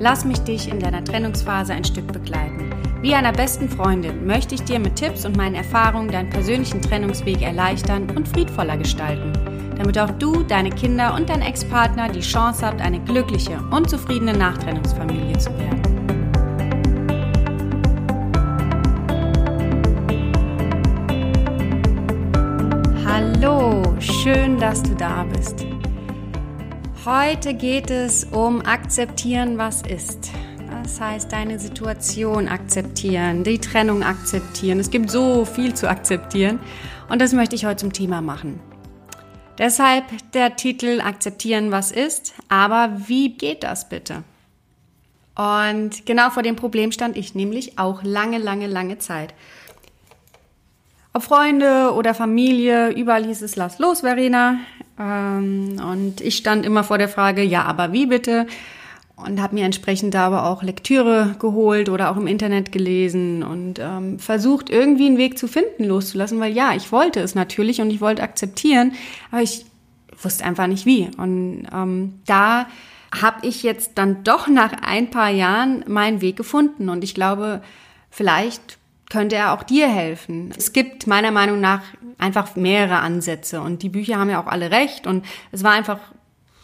[0.00, 2.70] Lass mich dich in deiner Trennungsphase ein Stück begleiten.
[3.02, 7.42] Wie einer besten Freundin möchte ich dir mit Tipps und meinen Erfahrungen deinen persönlichen Trennungsweg
[7.42, 9.32] erleichtern und friedvoller gestalten,
[9.76, 14.34] damit auch du, deine Kinder und dein Ex-Partner die Chance habt, eine glückliche und zufriedene
[14.34, 15.82] Nachtrennungsfamilie zu werden.
[23.04, 25.66] Hallo, schön, dass du da bist.
[27.10, 30.30] Heute geht es um akzeptieren, was ist.
[30.82, 34.78] Das heißt, deine Situation akzeptieren, die Trennung akzeptieren.
[34.78, 36.60] Es gibt so viel zu akzeptieren
[37.08, 38.60] und das möchte ich heute zum Thema machen.
[39.56, 42.34] Deshalb der Titel Akzeptieren, was ist.
[42.50, 44.22] Aber wie geht das bitte?
[45.34, 49.32] Und genau vor dem Problem stand ich nämlich auch lange, lange, lange Zeit.
[51.14, 54.58] Ob Freunde oder Familie, überall hieß es, lass los, Verena.
[54.98, 58.46] Ähm, und ich stand immer vor der Frage, ja, aber wie bitte?
[59.16, 63.80] Und habe mir entsprechend da aber auch Lektüre geholt oder auch im Internet gelesen und
[63.80, 67.90] ähm, versucht, irgendwie einen Weg zu finden, loszulassen, weil ja, ich wollte es natürlich und
[67.90, 68.92] ich wollte akzeptieren,
[69.32, 69.66] aber ich
[70.22, 71.10] wusste einfach nicht wie.
[71.16, 72.68] Und ähm, da
[73.20, 77.62] habe ich jetzt dann doch nach ein paar Jahren meinen Weg gefunden und ich glaube,
[78.10, 78.77] vielleicht
[79.10, 80.52] könnte er auch dir helfen.
[80.56, 81.82] Es gibt meiner Meinung nach
[82.18, 85.98] einfach mehrere Ansätze und die Bücher haben ja auch alle recht und es war einfach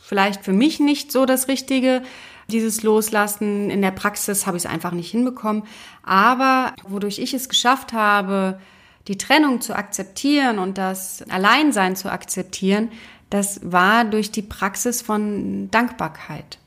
[0.03, 2.03] vielleicht für mich nicht so das Richtige,
[2.49, 3.71] dieses Loslassen.
[3.71, 5.63] In der Praxis habe ich es einfach nicht hinbekommen.
[6.03, 8.61] Aber wodurch ich es geschafft habe,
[9.09, 12.91] die Trennung zu akzeptieren und das Alleinsein zu akzeptieren,
[13.31, 16.59] das war durch die Praxis von Dankbarkeit.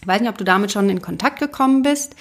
[0.00, 2.16] Ich weiß nicht, ob du damit schon in Kontakt gekommen bist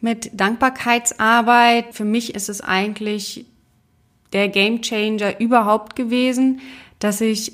[0.00, 1.94] mit Dankbarkeitsarbeit.
[1.94, 3.46] Für mich ist es eigentlich
[4.32, 6.60] der Gamechanger überhaupt gewesen,
[6.98, 7.52] dass ich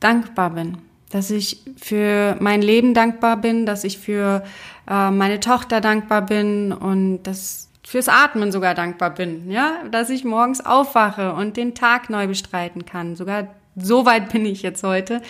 [0.00, 0.78] dankbar bin,
[1.10, 4.44] dass ich für mein Leben dankbar bin, dass ich für
[4.88, 10.24] äh, meine Tochter dankbar bin und dass fürs Atmen sogar dankbar bin, ja, dass ich
[10.24, 13.14] morgens aufwache und den Tag neu bestreiten kann.
[13.14, 15.20] Sogar so weit bin ich jetzt heute,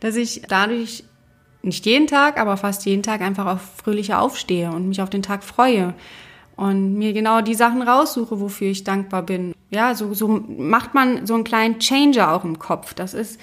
[0.00, 1.04] dass ich dadurch
[1.64, 5.22] nicht jeden Tag, aber fast jeden Tag einfach auf fröhlicher aufstehe und mich auf den
[5.22, 5.94] Tag freue
[6.56, 9.54] und mir genau die Sachen raussuche, wofür ich dankbar bin.
[9.70, 12.94] Ja, so, so macht man so einen kleinen Changer auch im Kopf.
[12.94, 13.40] Das ist,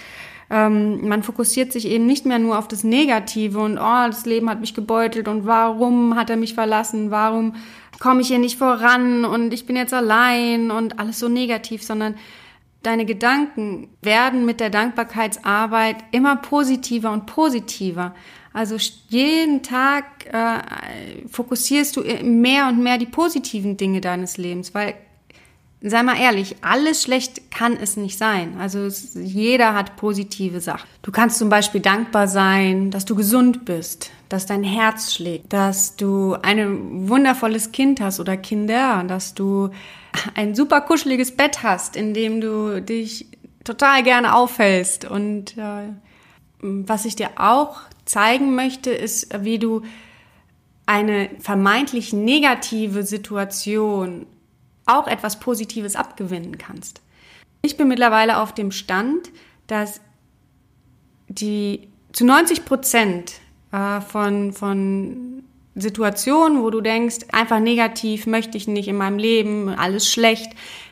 [0.50, 4.50] ähm, man fokussiert sich eben nicht mehr nur auf das Negative und oh, das Leben
[4.50, 7.56] hat mich gebeutelt und warum hat er mich verlassen, warum
[8.00, 12.16] komme ich hier nicht voran und ich bin jetzt allein und alles so negativ, sondern
[12.84, 18.16] Deine Gedanken werden mit der Dankbarkeitsarbeit immer positiver und positiver.
[18.54, 18.76] Also
[19.08, 24.96] jeden Tag äh, fokussierst du mehr und mehr die positiven Dinge deines Lebens, weil
[25.82, 28.58] sei mal ehrlich, alles schlecht kann es nicht sein.
[28.60, 28.88] Also
[29.20, 30.88] jeder hat positive Sachen.
[31.02, 35.98] Du kannst zum Beispiel dankbar sein, dass du gesund bist, dass dein Herz schlägt, dass
[35.98, 39.72] du ein wundervolles Kind hast oder Kinder, dass du
[40.36, 43.26] ein super kuscheliges Bett hast, in dem du dich
[43.66, 45.04] total gerne aufhältst.
[45.04, 45.90] Und äh,
[46.62, 49.82] was ich dir auch zeigen möchte, ist, wie du
[50.86, 54.26] eine vermeintlich negative Situation
[54.86, 57.02] auch etwas Positives abgewinnen kannst.
[57.62, 59.30] Ich bin mittlerweile auf dem Stand,
[59.68, 60.00] dass
[61.28, 63.41] die zu 90 Prozent
[63.72, 65.44] äh, von, von
[65.76, 70.52] Situationen, wo du denkst, einfach negativ, möchte ich nicht in meinem Leben, alles schlecht,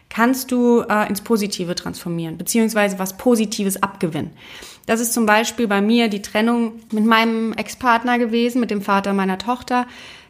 [0.09, 4.31] kannst du äh, ins Positive transformieren, beziehungsweise was Positives abgewinnen.
[4.87, 9.13] Das ist zum Beispiel bei mir die Trennung mit meinem Ex-Partner gewesen, mit dem Vater
[9.13, 9.85] meiner Tochter,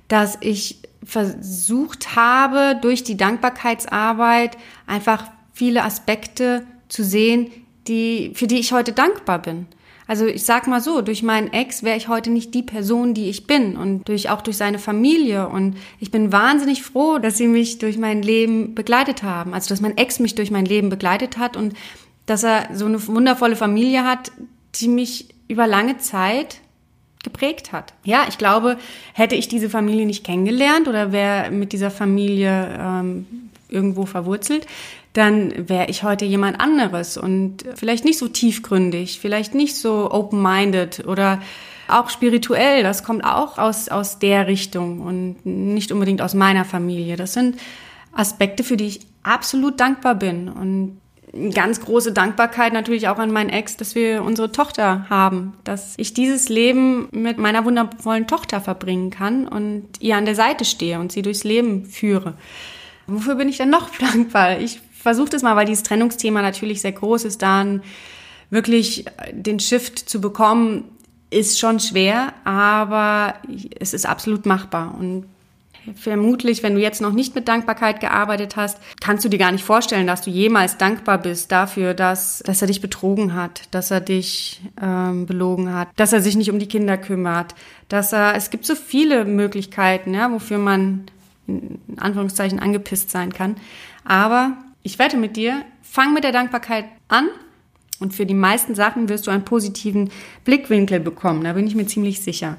[0.09, 5.23] dass ich versucht habe, durch die Dankbarkeitsarbeit einfach
[5.53, 7.51] viele Aspekte zu sehen,
[7.87, 9.67] die, für die ich heute dankbar bin.
[10.09, 13.29] Also ich sag mal so, durch meinen Ex wäre ich heute nicht die Person, die
[13.29, 17.47] ich bin und durch auch durch seine Familie und ich bin wahnsinnig froh, dass sie
[17.47, 19.53] mich durch mein Leben begleitet haben.
[19.53, 21.75] Also dass mein Ex mich durch mein Leben begleitet hat und
[22.25, 24.31] dass er so eine wundervolle Familie hat,
[24.73, 26.59] die mich über lange Zeit
[27.23, 27.93] geprägt hat.
[28.03, 28.79] Ja, ich glaube,
[29.13, 33.27] hätte ich diese Familie nicht kennengelernt oder wäre mit dieser Familie ähm,
[33.69, 34.65] irgendwo verwurzelt,
[35.13, 41.07] dann wäre ich heute jemand anderes und vielleicht nicht so tiefgründig, vielleicht nicht so open-minded
[41.07, 41.41] oder
[41.87, 47.15] auch spirituell, das kommt auch aus, aus der Richtung und nicht unbedingt aus meiner Familie.
[47.15, 47.59] Das sind
[48.13, 51.01] Aspekte, für die ich absolut dankbar bin und
[51.53, 56.13] ganz große Dankbarkeit natürlich auch an meinen Ex, dass wir unsere Tochter haben, dass ich
[56.13, 61.11] dieses Leben mit meiner wundervollen Tochter verbringen kann und ihr an der Seite stehe und
[61.11, 62.33] sie durchs Leben führe.
[63.05, 64.59] Wofür bin ich dann noch dankbar?
[64.59, 67.81] Ich versuche das mal, weil dieses Trennungsthema natürlich sehr groß ist, dann
[68.49, 70.85] wirklich den Shift zu bekommen,
[71.31, 73.35] ist schon schwer, aber
[73.79, 74.95] es ist absolut machbar.
[74.97, 75.25] Und
[75.95, 79.63] vermutlich, wenn du jetzt noch nicht mit Dankbarkeit gearbeitet hast, kannst du dir gar nicht
[79.63, 84.01] vorstellen, dass du jemals dankbar bist dafür, dass, dass er dich betrogen hat, dass er
[84.01, 87.53] dich ähm, belogen hat, dass er sich nicht um die Kinder kümmert,
[87.87, 91.05] dass er, es gibt so viele Möglichkeiten, ja, wofür man
[91.47, 93.55] in Anführungszeichen angepisst sein kann.
[94.03, 94.57] Aber
[94.89, 97.27] ich wette mit dir, fang mit der Dankbarkeit an
[97.99, 100.09] und für die meisten Sachen wirst du einen positiven
[100.45, 101.43] Blickwinkel bekommen.
[101.43, 102.57] Da bin ich mir ziemlich sicher.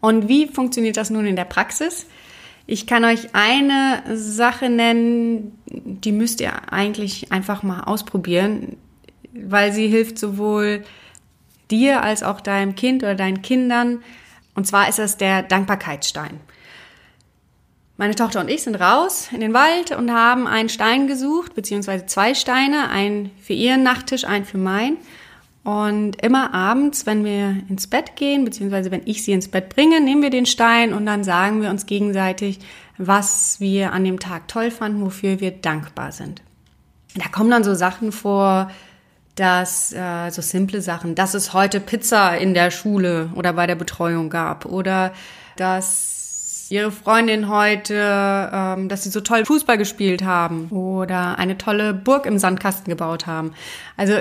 [0.00, 2.06] Und wie funktioniert das nun in der Praxis?
[2.66, 8.78] Ich kann euch eine Sache nennen, die müsst ihr eigentlich einfach mal ausprobieren,
[9.34, 10.82] weil sie hilft sowohl
[11.70, 14.02] dir als auch deinem Kind oder deinen Kindern.
[14.54, 16.40] Und zwar ist das der Dankbarkeitsstein.
[17.98, 22.04] Meine Tochter und ich sind raus in den Wald und haben einen Stein gesucht, beziehungsweise
[22.04, 24.98] zwei Steine, einen für ihren Nachttisch, einen für meinen.
[25.64, 30.00] Und immer abends, wenn wir ins Bett gehen, beziehungsweise wenn ich sie ins Bett bringe,
[30.00, 32.60] nehmen wir den Stein und dann sagen wir uns gegenseitig,
[32.98, 36.42] was wir an dem Tag toll fanden, wofür wir dankbar sind.
[37.16, 38.70] Da kommen dann so Sachen vor,
[39.36, 43.74] dass äh, so simple Sachen, dass es heute Pizza in der Schule oder bei der
[43.74, 45.14] Betreuung gab oder
[45.56, 46.15] dass
[46.70, 52.26] ihre Freundin heute, ähm, dass sie so toll Fußball gespielt haben oder eine tolle Burg
[52.26, 53.52] im Sandkasten gebaut haben.
[53.96, 54.14] Also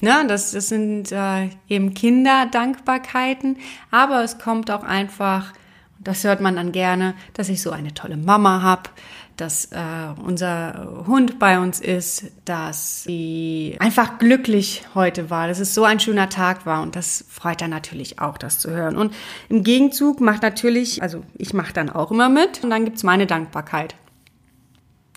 [0.00, 3.56] Ne, das, das sind äh, eben Kinderdankbarkeiten,
[3.90, 5.54] aber es kommt auch einfach,
[5.98, 8.90] das hört man dann gerne, dass ich so eine tolle Mama habe,
[9.36, 9.78] dass äh,
[10.24, 16.00] unser Hund bei uns ist, dass sie einfach glücklich heute war, dass es so ein
[16.00, 18.96] schöner Tag war und das freut dann natürlich auch, das zu hören.
[18.96, 19.14] Und
[19.48, 23.26] im Gegenzug macht natürlich, also ich mache dann auch immer mit und dann gibt's meine
[23.26, 23.94] Dankbarkeit.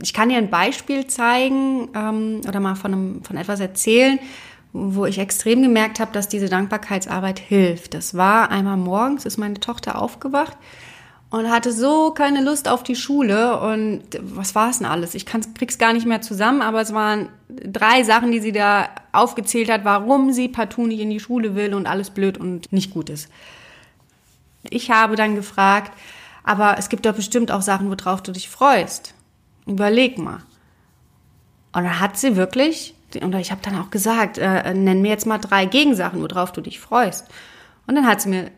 [0.02, 4.20] Ich kann dir ein Beispiel zeigen ähm, oder mal von, einem, von etwas erzählen,
[4.72, 7.94] wo ich extrem gemerkt habe, dass diese Dankbarkeitsarbeit hilft.
[7.94, 10.58] Das war einmal morgens, ist meine Tochter aufgewacht
[11.30, 15.14] und hatte so keine Lust auf die Schule und was war es denn alles?
[15.14, 18.90] Ich kann, krieg's gar nicht mehr zusammen, aber es waren drei Sachen, die sie da
[19.12, 22.92] aufgezählt hat, warum sie partout nicht in die Schule will und alles blöd und nicht
[22.92, 23.30] gut ist.
[24.70, 25.92] Ich habe dann gefragt,
[26.44, 29.14] aber es gibt doch bestimmt auch Sachen, worauf du dich freust.
[29.68, 30.42] Überleg mal.
[31.74, 35.28] Und dann hat sie wirklich, und ich habe dann auch gesagt, äh, nenn mir jetzt
[35.28, 37.28] mal drei Gegensachen, worauf du dich freust.
[37.86, 38.52] Und dann hat sie mir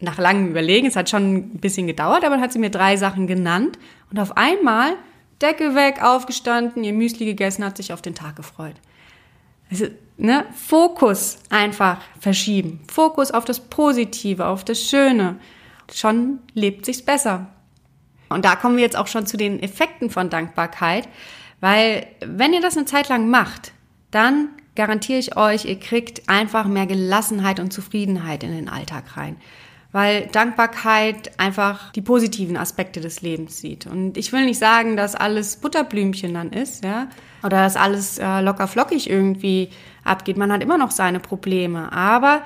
[0.00, 2.96] nach langem Überlegen, es hat schon ein bisschen gedauert, aber dann hat sie mir drei
[2.96, 3.78] Sachen genannt
[4.10, 4.94] und auf einmal
[5.40, 8.76] Decke weg, aufgestanden, ihr Müsli gegessen, hat sich auf den Tag gefreut.
[9.70, 9.86] Also,
[10.16, 12.80] ne, Fokus einfach verschieben.
[12.90, 15.36] Fokus auf das Positive, auf das Schöne.
[15.92, 17.48] Schon lebt sich's besser.
[18.28, 21.08] Und da kommen wir jetzt auch schon zu den Effekten von Dankbarkeit,
[21.60, 23.72] weil wenn ihr das eine Zeit lang macht,
[24.10, 29.36] dann garantiere ich euch, ihr kriegt einfach mehr Gelassenheit und Zufriedenheit in den Alltag rein
[29.94, 33.86] weil Dankbarkeit einfach die positiven Aspekte des Lebens sieht.
[33.86, 37.06] Und ich will nicht sagen, dass alles Butterblümchen dann ist, ja,
[37.44, 39.68] oder dass alles äh, locker flockig irgendwie
[40.02, 40.36] abgeht.
[40.36, 42.42] Man hat immer noch seine Probleme, aber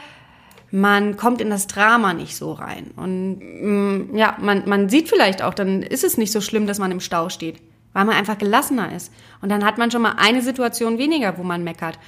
[0.71, 2.91] man kommt in das Drama nicht so rein.
[2.97, 6.79] Und mm, ja, man, man sieht vielleicht auch, dann ist es nicht so schlimm, dass
[6.79, 7.63] man im Stau steht,
[7.95, 9.11] weil man einfach gelassener ist.
[9.41, 11.99] Und dann hat man schon mal eine Situation weniger, wo man meckert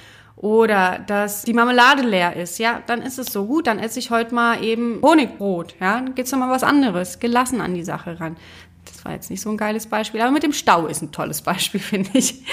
[0.41, 4.09] oder dass die Marmelade leer ist, ja, dann ist es so gut, dann esse ich
[4.09, 8.19] heute mal eben Honigbrot, ja, dann geht's noch mal was anderes, gelassen an die Sache
[8.19, 8.35] ran.
[8.83, 11.41] Das war jetzt nicht so ein geiles Beispiel, aber mit dem Stau ist ein tolles
[11.43, 12.43] Beispiel, finde ich.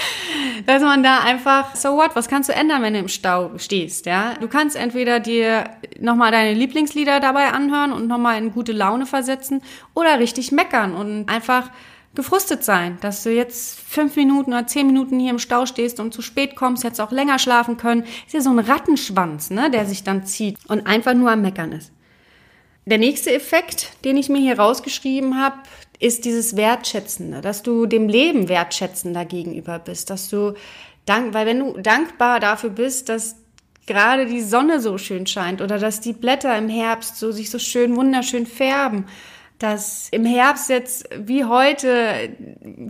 [0.67, 4.05] Dass man da einfach, so what, was kannst du ändern, wenn du im Stau stehst,
[4.05, 4.35] ja?
[4.39, 9.63] Du kannst entweder dir nochmal deine Lieblingslieder dabei anhören und nochmal in gute Laune versetzen
[9.95, 11.71] oder richtig meckern und einfach
[12.15, 16.13] gefrustet sein, dass du jetzt fünf Minuten oder zehn Minuten hier im Stau stehst und
[16.13, 18.03] zu spät kommst, hättest auch länger schlafen können.
[18.25, 21.71] Ist ja so ein Rattenschwanz, ne, der sich dann zieht und einfach nur am Meckern
[21.71, 21.91] ist.
[22.85, 25.57] Der nächste Effekt, den ich mir hier rausgeschrieben habe,
[25.99, 30.55] ist dieses Wertschätzende, dass du dem Leben wertschätzender gegenüber bist, dass du
[31.05, 33.35] dank, weil wenn du dankbar dafür bist, dass
[33.85, 37.59] gerade die Sonne so schön scheint oder dass die Blätter im Herbst so sich so
[37.59, 39.05] schön wunderschön färben
[39.59, 42.29] dass im Herbst jetzt wie heute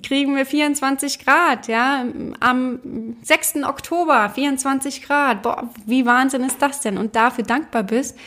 [0.03, 2.05] kriegen wir 24 Grad, ja,
[2.39, 3.63] am 6.
[3.63, 5.41] Oktober 24 Grad.
[5.41, 6.97] Boah, wie Wahnsinn ist das denn?
[6.97, 8.17] Und dafür dankbar bist,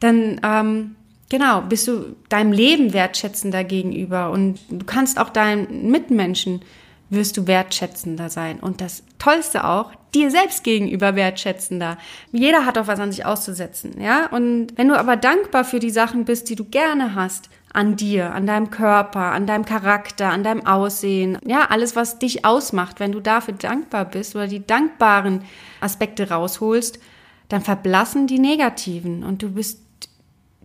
[0.00, 0.96] dann ähm,
[1.28, 6.62] genau bist du deinem Leben wertschätzender gegenüber und du kannst auch deinen Mitmenschen
[7.10, 8.58] wirst du wertschätzender sein.
[8.58, 11.98] Und das Tollste auch, dir selbst gegenüber wertschätzender.
[12.32, 14.26] Jeder hat auch was an sich auszusetzen, ja?
[14.30, 18.32] Und wenn du aber dankbar für die Sachen bist, die du gerne hast, an dir,
[18.32, 23.12] an deinem Körper, an deinem Charakter, an deinem Aussehen, ja, alles, was dich ausmacht, wenn
[23.12, 25.42] du dafür dankbar bist oder die dankbaren
[25.80, 27.00] Aspekte rausholst,
[27.48, 29.80] dann verblassen die negativen und du bist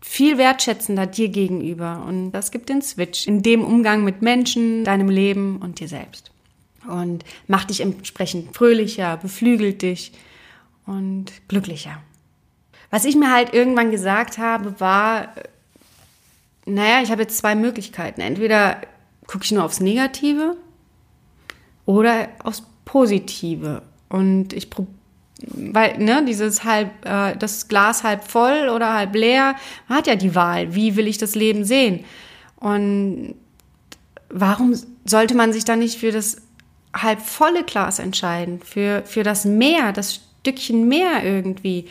[0.01, 2.05] viel wertschätzender dir gegenüber.
[2.07, 6.31] Und das gibt den Switch in dem Umgang mit Menschen, deinem Leben und dir selbst.
[6.87, 10.11] Und macht dich entsprechend fröhlicher, beflügelt dich
[10.85, 12.01] und glücklicher.
[12.91, 15.33] Was ich mir halt irgendwann gesagt habe, war,
[16.69, 18.21] naja, ich habe jetzt zwei Möglichkeiten.
[18.21, 18.81] Entweder
[19.27, 20.57] gucke ich nur aufs Negative
[21.85, 23.81] oder aufs Positive.
[24.09, 24.99] Und ich probiere
[25.41, 29.55] weil ne dieses halb äh, das Glas halb voll oder halb leer
[29.88, 32.03] man hat ja die Wahl wie will ich das Leben sehen
[32.57, 33.35] und
[34.29, 36.41] warum sollte man sich dann nicht für das
[36.93, 41.88] halb volle Glas entscheiden für für das Meer das Stückchen mehr irgendwie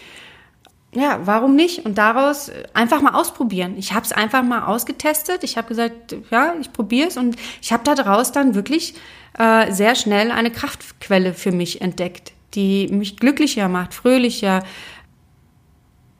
[0.94, 1.84] ja, warum nicht?
[1.84, 3.74] Und daraus einfach mal ausprobieren.
[3.76, 5.44] Ich habe es einfach mal ausgetestet.
[5.44, 8.94] Ich habe gesagt, ja, ich probiere es und ich habe daraus dann wirklich
[9.38, 14.64] äh, sehr schnell eine Kraftquelle für mich entdeckt, die mich glücklicher macht, fröhlicher.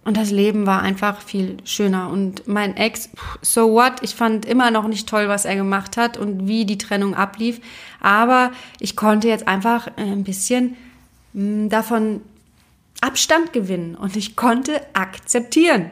[0.05, 2.11] Und das Leben war einfach viel schöner.
[2.11, 3.11] Und mein Ex,
[3.41, 4.03] so what?
[4.03, 7.61] Ich fand immer noch nicht toll, was er gemacht hat und wie die Trennung ablief.
[8.01, 10.77] Aber ich konnte jetzt einfach ein bisschen
[11.33, 12.21] hm, davon
[13.01, 15.91] Abstand gewinnen und ich konnte akzeptieren.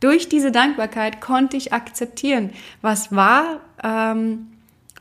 [0.00, 2.50] Durch diese Dankbarkeit konnte ich akzeptieren,
[2.82, 4.48] was war ähm,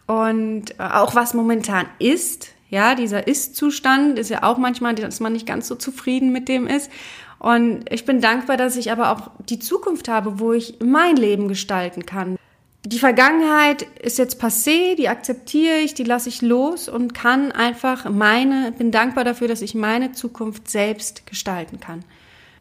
[0.08, 2.50] und auch was momentan ist.
[2.70, 6.68] Ja, dieser Ist-Zustand ist ja auch manchmal, dass man nicht ganz so zufrieden mit dem
[6.68, 6.92] ist.
[7.40, 11.48] Und ich bin dankbar, dass ich aber auch die Zukunft habe, wo ich mein Leben
[11.48, 12.37] gestalten kann
[12.88, 18.10] die Vergangenheit ist jetzt passé, die akzeptiere ich, die lasse ich los und kann einfach
[18.10, 22.06] meine, bin dankbar dafür, dass ich meine Zukunft selbst gestalten kann.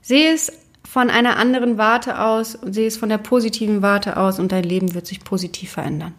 [0.02, 0.52] Sehe es
[0.84, 4.64] von einer anderen Warte aus und sehe es von der positiven Warte aus und dein
[4.64, 6.14] Leben wird sich positiv verändern.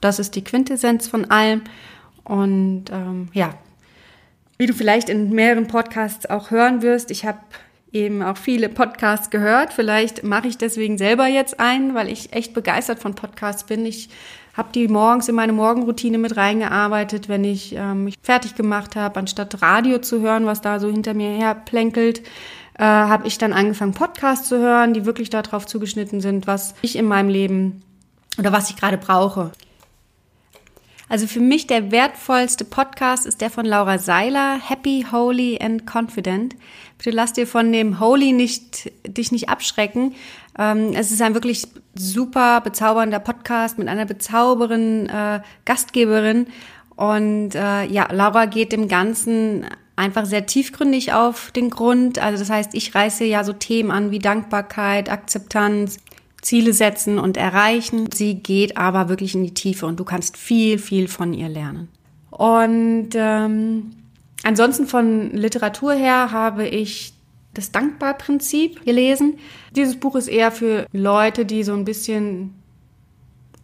[0.00, 1.62] Das ist die Quintessenz von allem.
[2.24, 3.54] Und ähm, ja,
[4.58, 7.38] wie du vielleicht in mehreren Podcasts auch hören wirst, ich habe
[7.92, 9.72] eben auch viele Podcasts gehört.
[9.72, 13.84] Vielleicht mache ich deswegen selber jetzt einen, weil ich echt begeistert von Podcasts bin.
[13.84, 14.08] Ich
[14.56, 19.18] habe die morgens in meine Morgenroutine mit reingearbeitet, wenn ich ähm, mich fertig gemacht habe,
[19.18, 22.20] anstatt Radio zu hören, was da so hinter mir her plänkelt.
[22.78, 26.96] Äh, habe ich dann angefangen, Podcasts zu hören, die wirklich darauf zugeschnitten sind, was ich
[26.96, 27.82] in meinem Leben
[28.38, 29.52] oder was ich gerade brauche.
[31.10, 36.54] Also für mich der wertvollste Podcast ist der von Laura Seiler, Happy, Holy and Confident.
[37.02, 40.14] Bitte lass dir von dem Holy nicht, dich nicht abschrecken.
[40.58, 46.48] Ähm, es ist ein wirklich super bezaubernder Podcast mit einer bezaubernden äh, Gastgeberin.
[46.96, 49.64] Und äh, ja, Laura geht dem Ganzen
[49.96, 52.18] einfach sehr tiefgründig auf den Grund.
[52.18, 55.96] Also das heißt, ich reiße ja so Themen an wie Dankbarkeit, Akzeptanz,
[56.42, 58.10] Ziele setzen und erreichen.
[58.12, 61.88] Sie geht aber wirklich in die Tiefe und du kannst viel, viel von ihr lernen.
[62.30, 63.92] Und ähm,
[64.42, 67.14] ansonsten von Literatur her habe ich
[67.54, 69.38] das Dankbarprinzip gelesen.
[69.74, 72.54] Dieses Buch ist eher für Leute, die so ein bisschen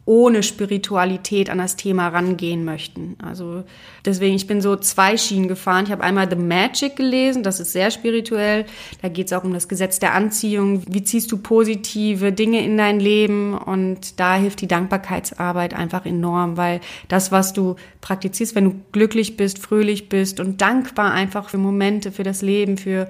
[0.07, 3.17] ohne Spiritualität an das Thema rangehen möchten.
[3.21, 3.65] Also
[4.05, 5.85] deswegen, ich bin so zwei Schienen gefahren.
[5.85, 8.67] Ich habe einmal The Magic gelesen, das ist sehr spirituell.
[9.03, 10.83] Da geht es auch um das Gesetz der Anziehung.
[10.89, 13.59] Wie ziehst du positive Dinge in dein Leben?
[13.59, 19.37] Und da hilft die Dankbarkeitsarbeit einfach enorm, weil das, was du praktizierst, wenn du glücklich
[19.37, 23.09] bist, fröhlich bist und dankbar einfach für Momente, für das Leben, für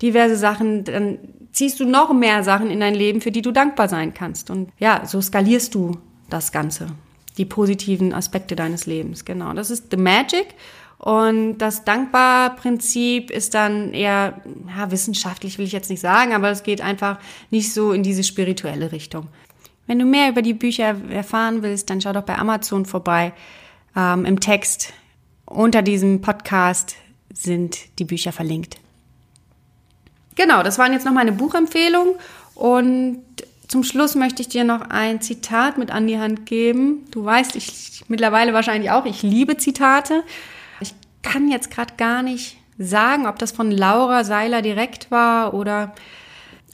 [0.00, 1.18] diverse Sachen, dann
[1.52, 4.48] ziehst du noch mehr Sachen in dein Leben, für die du dankbar sein kannst.
[4.48, 6.88] Und ja, so skalierst du das Ganze.
[7.36, 9.52] Die positiven Aspekte deines Lebens, genau.
[9.52, 10.54] Das ist The Magic.
[10.98, 14.40] Und das Dankbar-Prinzip ist dann eher,
[14.76, 17.18] ja, wissenschaftlich will ich jetzt nicht sagen, aber es geht einfach
[17.50, 19.28] nicht so in diese spirituelle Richtung.
[19.86, 23.32] Wenn du mehr über die Bücher erfahren willst, dann schau doch bei Amazon vorbei.
[23.96, 24.92] Ähm, Im Text
[25.46, 26.96] unter diesem Podcast
[27.32, 28.78] sind die Bücher verlinkt.
[30.34, 32.14] Genau, das waren jetzt noch meine Buchempfehlungen
[32.54, 33.22] und
[33.68, 37.04] zum Schluss möchte ich dir noch ein Zitat mit an die Hand geben.
[37.10, 40.24] Du weißt, ich mittlerweile wahrscheinlich auch, ich liebe Zitate.
[40.80, 45.94] Ich kann jetzt gerade gar nicht sagen, ob das von Laura Seiler direkt war oder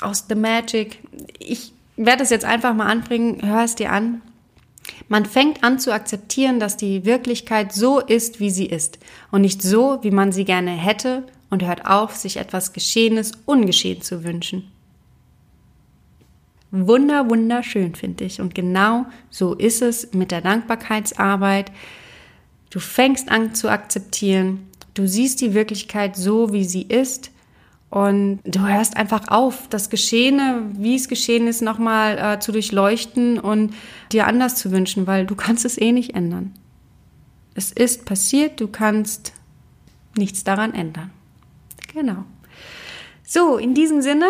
[0.01, 1.01] aus The Magic.
[1.41, 4.23] Ich werde es jetzt einfach mal anbringen, hör es dir an.
[5.09, 8.99] Man fängt an zu akzeptieren, dass die Wirklichkeit so ist, wie sie ist
[9.33, 14.03] und nicht so, wie man sie gerne hätte und hört auf, sich etwas Geschehenes ungeschehen
[14.03, 14.71] zu wünschen.
[16.75, 18.41] Wunder, wunderschön, finde ich.
[18.41, 21.71] Und genau so ist es mit der Dankbarkeitsarbeit.
[22.71, 24.67] Du fängst an zu akzeptieren.
[24.95, 27.31] Du siehst die Wirklichkeit so, wie sie ist.
[27.91, 33.39] Und du hörst einfach auf, das Geschehene, wie es geschehen ist, nochmal äh, zu durchleuchten
[33.39, 33.73] und
[34.11, 36.53] dir anders zu wünschen, weil du kannst es eh nicht ändern.
[37.55, 39.33] Es ist passiert, du kannst
[40.17, 41.13] nichts daran ändern.
[41.93, 42.25] Genau.
[43.23, 44.27] So, in diesem Sinne,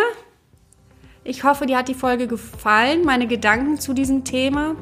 [1.24, 4.76] ich hoffe, dir hat die Folge gefallen, meine Gedanken zu diesem Thema.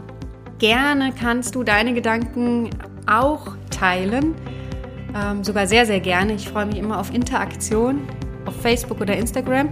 [0.59, 2.71] Gerne kannst du deine Gedanken
[3.07, 4.35] auch teilen,
[5.15, 6.35] ähm, sogar sehr, sehr gerne.
[6.35, 8.01] Ich freue mich immer auf Interaktion
[8.45, 9.71] auf Facebook oder Instagram.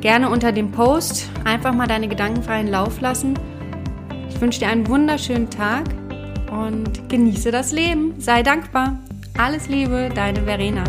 [0.00, 3.34] Gerne unter dem Post einfach mal deine Gedanken freien Lauf lassen.
[4.28, 5.84] Ich wünsche dir einen wunderschönen Tag
[6.50, 8.14] und genieße das Leben.
[8.20, 8.98] Sei dankbar.
[9.38, 10.84] Alles Liebe, deine Verena.